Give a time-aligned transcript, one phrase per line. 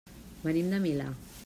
[0.47, 1.11] Venim del Milà.